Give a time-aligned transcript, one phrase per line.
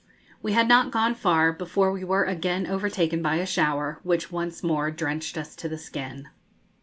[0.41, 4.63] We had not gone far before we were again overtaken by a shower, which once
[4.63, 6.27] more drenched us to the skin.